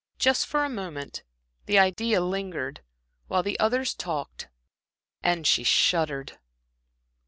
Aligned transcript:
Just 0.17 0.47
for 0.47 0.65
a 0.65 0.67
moment 0.67 1.21
the 1.67 1.77
idea 1.77 2.21
lingered, 2.21 2.81
while 3.27 3.43
the 3.43 3.59
others 3.59 3.93
talked, 3.93 4.47
and 5.21 5.45
she 5.45 5.63
shuddered. 5.63 6.39